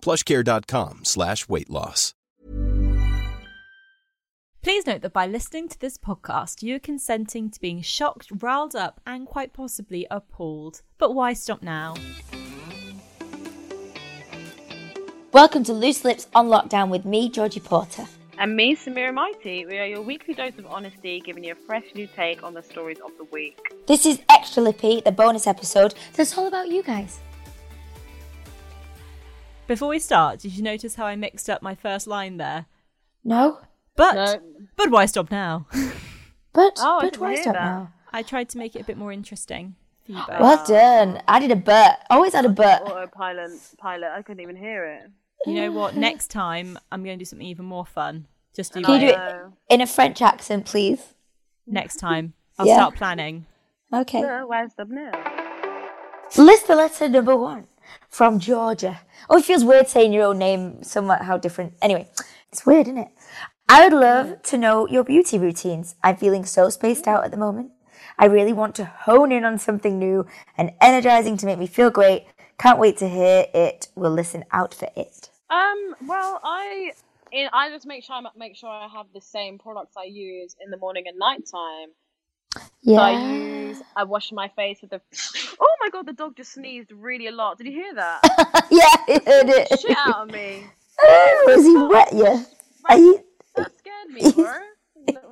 [0.00, 2.14] plushcare.com slash weight loss.
[4.60, 8.74] Please note that by listening to this podcast, you are consenting to being shocked, riled
[8.74, 10.82] up, and quite possibly appalled.
[10.98, 11.94] But why stop now?
[15.32, 18.06] Welcome to Loose Lips on Lockdown with me, Georgie Porter.
[18.36, 19.64] And me, Samira Mighty.
[19.64, 22.62] We are your weekly dose of honesty, giving you a fresh new take on the
[22.62, 23.58] stories of the week.
[23.86, 27.20] This is Extra Lippy, the bonus episode that's all about you guys.
[29.68, 32.66] Before we start, did you notice how I mixed up my first line there?
[33.22, 33.60] No?
[33.96, 34.40] But No.
[34.76, 35.66] but why stop now?
[36.54, 37.62] But, Oh, but why stop that.
[37.62, 37.92] now?
[38.12, 40.40] I tried to make it a bit more interesting for you both.
[40.40, 41.22] Well done.
[41.28, 42.04] I did a but.
[42.10, 42.82] Always had a but.
[42.82, 44.10] Autopilot, pilot.
[44.12, 45.10] I couldn't even hear it.
[45.46, 45.94] You know what?
[45.94, 48.26] Next time I'm going to do something even more fun.
[48.56, 49.20] Just do Can you do it
[49.68, 51.14] in a French accent, please?
[51.66, 52.32] next time.
[52.58, 52.76] I'll Yeah.
[52.76, 53.44] start planning.
[53.92, 54.22] Okay.
[54.22, 55.12] No, why stop now?
[56.36, 57.68] List the letter number one
[58.08, 59.00] from Georgia.
[59.28, 61.74] Oh, it feels weird saying your own name somewhat how different.
[61.82, 62.08] Anyway,
[62.50, 63.08] it's weird, isn't it?
[63.68, 65.94] I would love to know your beauty routines.
[66.02, 67.72] I'm feeling so spaced out at the moment.
[68.18, 71.90] I really want to hone in on something new and energizing to make me feel
[71.90, 72.26] great.
[72.58, 73.88] Can't wait to hear it.
[73.94, 75.30] We'll listen out for it.
[75.50, 75.94] Um.
[76.06, 76.92] Well, I,
[77.52, 80.70] I just make sure I make sure I have the same products I use in
[80.70, 81.46] the morning and night
[82.54, 82.62] time.
[82.84, 83.34] So I Yeah.
[83.34, 83.82] use.
[83.96, 85.00] I wash my face with the.
[85.60, 86.06] Oh my god!
[86.06, 87.58] The dog just sneezed really a lot.
[87.58, 88.20] Did you hear that?
[88.70, 89.78] yeah, I heard it.
[89.80, 90.64] Shit out of me.
[91.00, 92.44] Oh, has he wet you?
[92.88, 94.52] Are you That scared me, bro.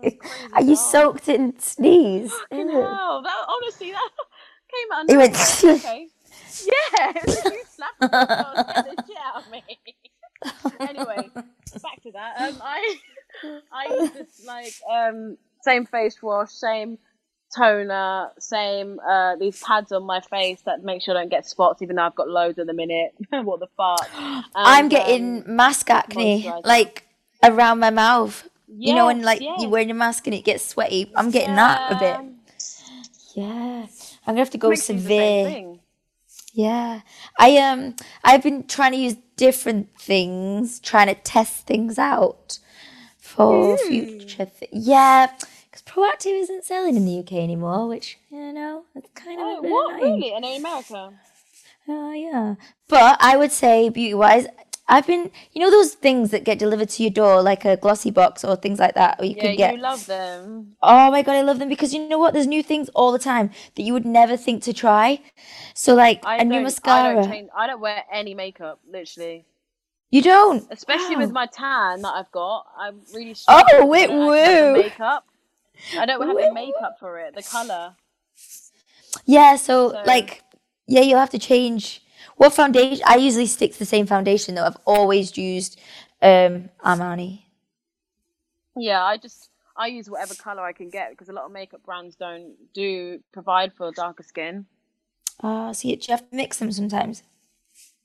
[0.00, 0.14] Was
[0.54, 0.92] are you dog.
[0.92, 2.32] soaked in sneeze?
[2.32, 3.22] Fucking hell!
[3.22, 4.10] That honestly, that
[4.70, 5.04] came out.
[5.04, 5.34] of He went,
[5.80, 6.08] okay.
[6.64, 7.12] Yeah,
[7.50, 9.64] you slapped the dog and the shit out of me.
[10.88, 11.30] anyway,
[11.82, 12.34] back to that.
[12.48, 12.96] Um, I
[13.72, 16.98] I use this like um same face wash, same
[17.54, 21.82] toner, same uh these pads on my face that make sure I don't get spots,
[21.82, 23.10] even though I've got loads in the minute.
[23.30, 24.08] what the fuck?
[24.54, 27.06] I'm getting um, mask acne, like
[27.42, 28.48] around my mouth.
[28.68, 29.60] you know, when like yes.
[29.60, 31.12] you're wearing your mask and it gets sweaty.
[31.14, 32.18] I'm getting that a bit.
[33.34, 33.86] Yeah,
[34.26, 35.76] I'm gonna have to go severe.
[36.52, 37.02] Yeah,
[37.38, 42.58] I um, I've been trying to use different things, trying to test things out
[43.18, 44.46] for future.
[44.46, 45.26] Th- yeah,
[45.76, 49.60] because Proactiv isn't selling in the UK anymore, which you know, it's kind of Oh,
[49.62, 50.24] what annoying.
[50.24, 50.32] really?
[50.34, 51.14] And in America?
[51.88, 52.56] Oh yeah.
[52.88, 54.46] But I would say beauty wise,
[54.88, 58.10] I've been you know those things that get delivered to your door like a glossy
[58.10, 59.72] box or things like that, or you Yeah, can get.
[59.72, 60.76] you love them.
[60.82, 62.34] oh my god, I love them because you know what?
[62.34, 65.20] There's new things all the time that you would never think to try.
[65.74, 67.10] So like I a new mascara.
[67.10, 69.46] I don't, change, I don't wear any makeup, literally.
[70.10, 70.68] you don't.
[70.70, 71.20] Especially Wow.
[71.26, 72.66] with my tan that I've got.
[72.76, 74.72] I'm really Oh, wait, actually have the woo.
[74.72, 75.26] makeup.
[75.98, 77.94] I don't have the makeup for it, the colour.
[79.24, 79.56] Yeah.
[79.56, 80.42] So, So- like,
[80.86, 82.02] yeah, you'll have to change.
[82.36, 83.02] What foundation?
[83.06, 84.64] I usually stick to the same foundation though.
[84.64, 85.80] I've always used
[86.22, 87.42] um Armani.
[88.76, 91.82] Yeah, I just I use whatever colour I can get because a lot of makeup
[91.84, 94.66] brands don't do provide for darker skin.
[95.42, 97.22] Ah, so you, have to mix them sometimes.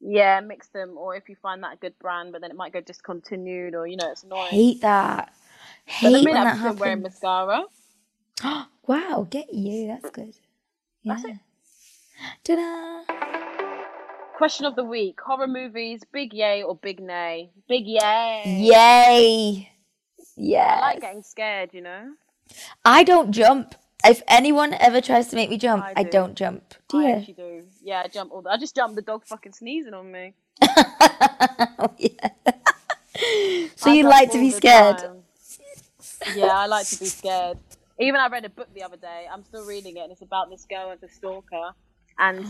[0.00, 2.80] Yeah, mix them or if you find that good brand but then it might go
[2.80, 4.50] discontinued or you know, it's annoying.
[4.50, 5.32] Hate that.
[5.86, 7.64] But Hate the when minute that wearing mascara.
[8.86, 9.88] wow, get you.
[9.88, 10.34] That's good.
[11.02, 11.14] Yeah.
[11.14, 11.38] That's it.
[12.44, 13.04] Ta-da.
[14.36, 17.50] Question of the week: horror movies, big yay or big nay?
[17.68, 18.42] Big yay.
[18.46, 19.70] Yay.
[20.36, 20.80] Yeah.
[20.82, 22.14] I like getting scared, you know.
[22.84, 23.74] I don't jump.
[24.04, 26.10] If anyone ever tries to make me jump, I, I do.
[26.10, 26.74] don't jump.
[26.88, 27.08] Do I you?
[27.14, 27.62] actually do.
[27.82, 28.50] Yeah, I jump all the.
[28.50, 28.96] I just jump.
[28.96, 30.34] the dog fucking sneezing on me.
[31.76, 32.30] Oh, yeah.
[33.76, 34.98] so I you like to be scared?
[34.98, 35.23] time.
[36.34, 37.58] Yeah, I like to be scared.
[38.00, 39.26] Even I read a book the other day.
[39.30, 41.72] I'm still reading it, and it's about this girl as a stalker,
[42.18, 42.46] and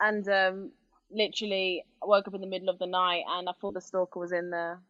[0.00, 0.70] and um,
[1.10, 4.32] literally woke up in the middle of the night and I thought the stalker was
[4.32, 4.80] in there.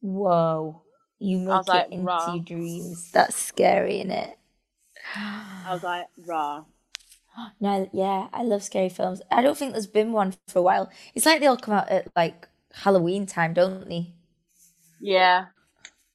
[0.00, 0.82] Whoa.
[1.18, 2.34] You make it like, into rah.
[2.34, 3.10] your dreams.
[3.12, 4.38] That's scary, isn't it?
[5.14, 6.64] I was like, rah.
[7.60, 9.22] No, yeah, I love scary films.
[9.30, 10.90] I don't think there's been one for a while.
[11.14, 14.12] It's like they all come out at like Halloween time, don't they?
[15.00, 15.46] Yeah.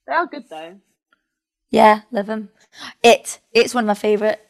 [0.08, 0.80] They are good though.
[1.72, 2.50] Yeah, love them.
[3.04, 3.40] It.
[3.54, 4.42] It's one of my favorite.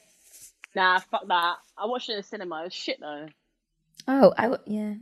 [0.76, 1.58] Nah, fuck that.
[1.78, 2.62] I watched it in the cinema.
[2.62, 3.28] It was shit though.
[4.08, 4.96] Oh, I w- yeah.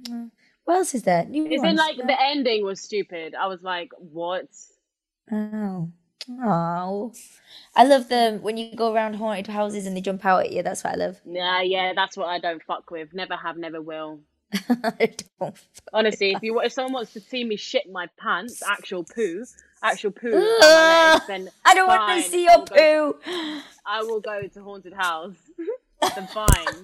[0.66, 1.26] What else is there?
[1.26, 1.78] New It's in ones?
[1.78, 3.36] like the ending was stupid.
[3.36, 4.48] I was like, what?
[5.32, 5.92] Oh.
[6.42, 7.14] Oh.
[7.76, 10.64] I love them when you go around haunted houses and they jump out at you.
[10.64, 11.22] That's what I love.
[11.26, 13.14] Yeah, yeah, that's what I don't fuck with.
[13.14, 14.22] Never have, never will.
[14.70, 15.58] I don't.
[15.94, 19.46] Honestly, if you if someone wants to see me shit my pants, actual poo,
[19.84, 23.16] actual poo down my legs, then I don't want to see your poo.
[23.86, 25.36] I will go to haunted house.
[26.16, 26.48] then fine.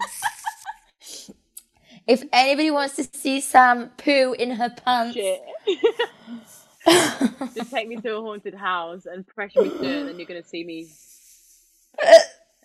[2.08, 5.16] If anybody wants to see Sam poo in her pants.
[7.56, 10.26] Just take me to a haunted house and pressure me to it, and then you're
[10.26, 10.88] gonna see me.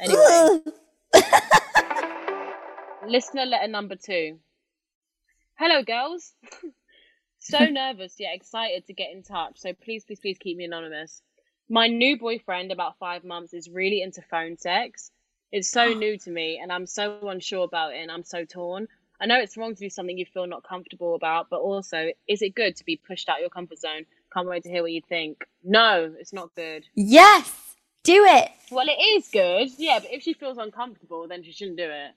[0.00, 0.60] Anyway,
[3.06, 4.38] listener letter number two.
[5.56, 6.32] Hello, girls.
[7.44, 9.58] So nervous yet excited to get in touch.
[9.58, 11.22] So please, please, please keep me anonymous.
[11.68, 15.10] My new boyfriend, about five months, is really into phone sex.
[15.52, 18.88] It's so new to me, and I'm so unsure about it, and I'm so torn.
[19.20, 22.42] I know it's wrong to do something you feel not comfortable about, but also, is
[22.42, 24.06] it good to be pushed out your comfort zone?
[24.32, 25.46] Can't wait to hear what you think.
[25.62, 26.84] No, it's not good.
[26.94, 28.50] yes, do it.
[28.70, 32.10] Well, it is good, yeah, but if she feels uncomfortable, then she shouldn't do it.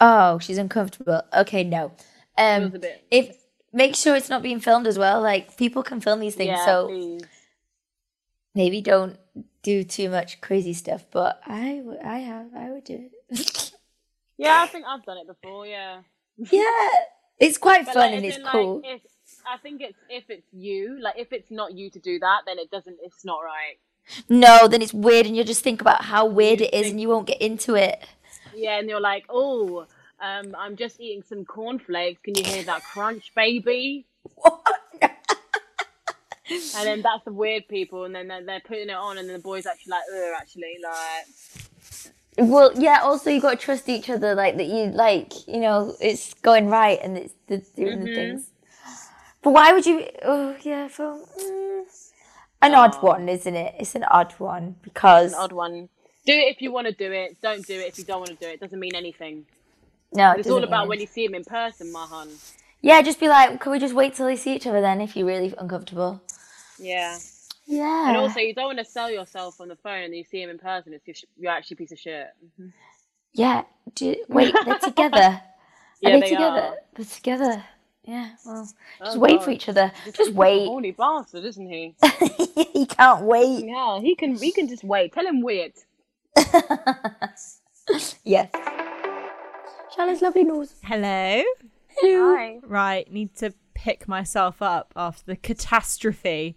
[0.00, 1.22] Oh, she's uncomfortable.
[1.34, 1.92] Okay, no.
[2.38, 3.04] Um, a bit.
[3.10, 3.36] if
[3.76, 5.20] make sure it's not being filmed as well.
[5.20, 7.22] Like people can film these things, yeah, so please.
[8.54, 9.18] maybe don't
[9.62, 11.04] do too much crazy stuff.
[11.12, 13.72] But I, w- I have, I would do it.
[14.38, 15.66] Yeah, I think I've done it before.
[15.66, 16.02] Yeah,
[16.36, 16.88] yeah,
[17.38, 18.82] it's quite but fun like, and it's in, cool.
[18.82, 19.00] Like, if,
[19.50, 22.58] I think it's if it's you, like if it's not you to do that, then
[22.58, 22.98] it doesn't.
[23.02, 23.78] It's not right.
[24.28, 27.08] no, then it's weird, and you'll just think about how weird it is, and you
[27.08, 28.06] won't get into it.
[28.54, 29.86] Yeah, and you're like, oh,
[30.20, 32.20] um, I'm just eating some cornflakes.
[32.22, 34.06] Can you hear that crunch, baby?
[36.48, 39.34] And then that's the weird people, and then they're, they're putting it on, and then
[39.36, 43.00] the boys actually like, ugh, actually like, Well, yeah.
[43.02, 44.66] Also, you got to trust each other, like that.
[44.66, 48.14] You like, you know, it's going right and it's the, doing the Mhm.
[48.14, 48.50] things.
[49.42, 50.06] But why would you?
[50.22, 50.86] Oh, yeah.
[50.86, 51.84] For, mm,
[52.62, 53.74] an odd one, isn't it?
[53.80, 55.88] It's an odd one because an odd one.
[56.26, 57.40] Do it if you want to do it.
[57.40, 58.54] Don't do it if you don't want to do it.
[58.54, 59.46] It doesn't mean anything.
[60.16, 62.28] No, it It's all about when you see him in person, Mahan.
[62.82, 65.00] Yeah, just be like, can we just wait till we see each other then?
[65.00, 66.22] If you're really uncomfortable.
[66.78, 67.18] Yeah.
[67.66, 68.08] Yeah.
[68.08, 70.50] And also, you don't want to sell yourself on the phone and you see him
[70.50, 70.92] in person.
[70.94, 72.28] It's just, you're actually a piece of shit.
[73.34, 73.64] yeah.
[73.94, 75.42] Do, wait, they're together.
[76.04, 76.60] Are Yeah, they, they together?
[76.60, 76.76] are.
[76.94, 77.64] They're together.
[78.04, 78.30] Yeah.
[78.44, 78.68] Well,
[79.00, 79.44] oh, just Oh, wait God.
[79.44, 79.92] for each other.
[80.14, 80.66] Just a wait.
[80.66, 81.96] horny bastard, isn't he?
[82.72, 83.64] he can't wait.
[83.66, 84.36] Yeah, he can.
[84.36, 85.12] He can just wait.
[85.12, 85.84] Tell him wait.
[88.24, 88.50] yes.
[89.94, 90.74] Charlotte's lovely nose.
[90.82, 91.42] Hello.
[92.02, 92.58] Hi.
[92.62, 96.56] Right, need to pick myself up after the catastrophe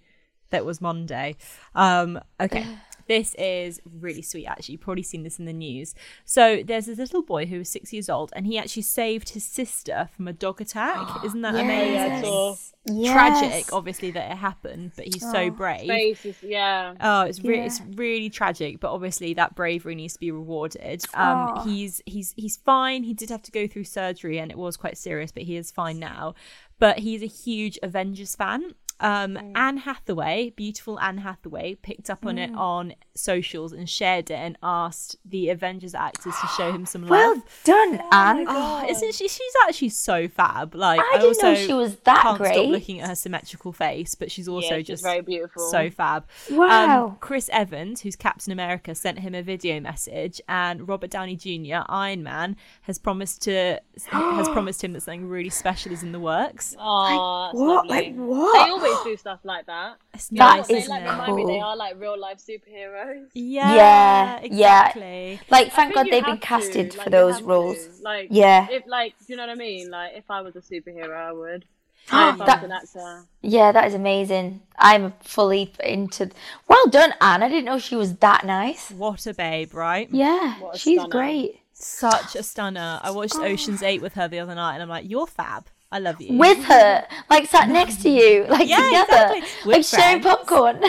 [0.50, 1.36] that was Monday.
[1.76, 2.66] Um, okay.
[3.10, 4.74] This is really sweet, actually.
[4.74, 5.96] You've probably seen this in the news.
[6.26, 9.44] So, there's this little boy who was six years old, and he actually saved his
[9.44, 11.08] sister from a dog attack.
[11.26, 11.94] Isn't that amazing?
[11.96, 12.56] Yeah, I saw.
[12.86, 13.14] Yes.
[13.14, 15.50] Tragic, obviously, that it happened, but he's so Oh.
[15.50, 15.88] brave.
[15.88, 16.94] Face is, yeah.
[17.02, 17.66] Oh, it's re- Yeah.
[17.66, 21.04] it's really tragic, but obviously that bravery needs to be rewarded.
[21.16, 21.64] Um, Aw.
[21.64, 23.04] he's he's he's fine.
[23.04, 25.72] He did have to go through surgery, and it was quite serious, but he is
[25.72, 26.36] fine now.
[26.80, 28.76] But he's a huge Avengers fan.
[29.02, 29.52] Um, Mm.
[29.56, 32.50] Anne Hathaway, beautiful Anne Hathaway, picked up on Mm.
[32.50, 37.02] it on socials and shared it and asked the Avengers actors to show him some
[37.04, 37.10] love.
[37.10, 38.46] Well done, Anne.
[38.48, 39.28] Oh, isn't she?
[39.28, 40.74] She's actually so fab.
[40.76, 42.70] Like I didn't know she was that can't stop great.
[42.70, 45.70] looking at her symmetrical face, but she's also yeah, she's just very beautiful.
[45.70, 46.26] so fab.
[46.50, 47.06] Wow.
[47.08, 51.84] Um, Chris Evans, who's Captain America, sent him a video message, and Robert Downey Jr.,
[51.90, 53.80] Iron Man, has promised to
[54.12, 56.76] has promised him that something really special is in the works.
[56.80, 57.88] Oh, that's what?
[57.88, 58.14] lovely.
[58.14, 58.70] Like what?
[58.90, 59.98] They always do stuff like that.
[60.14, 60.68] It's You know That what?
[60.68, 63.28] They is like remind me they are like real life superheroes.
[63.34, 64.88] Yeah, Yeah, yeah.
[64.88, 65.40] exactly.
[65.50, 67.78] Like, thank God they've been have to, casted like, for those roles.
[67.78, 68.04] to.
[68.04, 68.68] Like, Yeah.
[68.70, 69.90] If like, do you know what I mean?
[69.90, 71.66] Like, if I was a superhero, I would.
[72.12, 73.26] Like, That- an actor.
[73.42, 74.62] Yeah, that is amazing.
[74.78, 76.32] I'm fully into.
[76.68, 77.44] Well done, Anne.
[77.44, 78.92] I didn't know she was that nice.
[78.92, 80.10] What a babe, right?
[80.12, 81.10] Yeah, she's stunner.
[81.10, 81.60] great.
[81.74, 83.00] Such a stunner.
[83.02, 83.44] I watched oh.
[83.46, 85.68] Ocean's Eight with her the other night, and I'm like, "You're fab.
[85.92, 89.42] I love you." With her, like sat next to you, like Yeah, together, exactly.
[89.66, 90.80] We're like sharing popcorn.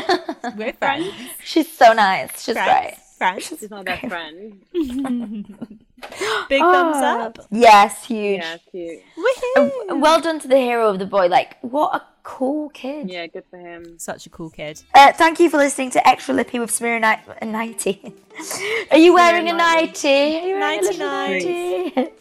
[0.57, 1.13] We're friends.
[1.45, 2.43] she's so nice.
[2.43, 2.71] She's Friends.
[2.71, 2.97] great.
[3.19, 3.47] Friends.
[3.47, 4.61] She's my best friend.
[6.49, 7.39] Big thumbs up.
[7.51, 8.41] Yes, huge.
[8.41, 9.01] Yeah, cute.
[9.17, 9.71] Woohoo!
[9.91, 11.27] Uh, well done to the hero of the boy.
[11.29, 13.11] Like, what a cool kid.
[13.11, 13.99] Yeah, good for him.
[13.99, 14.83] Such a cool kid.
[14.95, 18.15] Uh, thank you for listening to Extra Lippy with Samira Night- a nighty.
[18.91, 20.09] Are you wearing a nighty?
[20.39, 22.13] Are you wearing a nighty?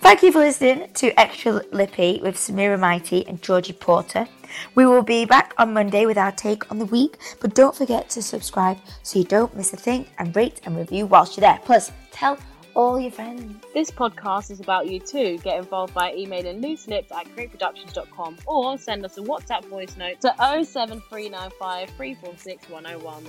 [0.00, 4.26] Thank you for listening to Extra Lippy with Samira Mighty and Georgie Porter.
[4.74, 8.08] We will be back on Monday with our take on the week, but don't forget
[8.10, 11.60] to subscribe so you don't miss a thing and rate and review whilst you're there.
[11.66, 12.38] Plus, tell
[12.74, 13.62] all your friends.
[13.74, 15.36] This podcast is about you too.
[15.44, 20.34] Get involved by emailing looselips at greatproductions.com or send us a WhatsApp voice note to
[20.38, 23.24] 07395 346 101.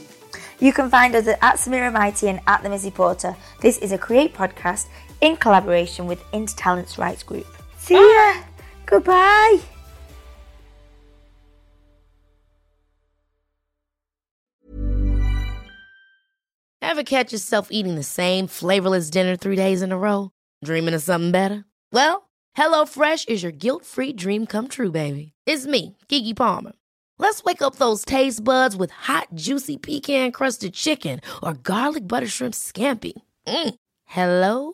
[0.60, 3.36] You can find us at Samira Mighty and at the Missy Porter.
[3.60, 4.88] This is a Create podcast
[5.22, 7.48] in collaboration with Intertalents Rights Group.
[7.78, 8.44] See ya.
[8.86, 9.62] Goodbye.
[16.82, 20.32] Ever catch yourself eating the same flavorless dinner three days in a row?
[20.66, 21.63] Dreaming of something better?
[21.94, 25.32] Well, HelloFresh is your guilt free dream come true, baby.
[25.46, 26.74] It's me, Keke Palmer.
[27.18, 32.28] Let's wake up those taste buds with hot, juicy pecan crusted chicken or garlic butter
[32.28, 33.13] shrimp scampi.
[33.48, 33.75] Mm.
[34.06, 34.74] Hello